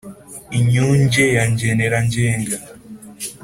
inyunge 0.57 1.23
ya 1.35 1.43
ngenera 1.51 1.97
na 2.01 2.05
ngenga 2.05 2.57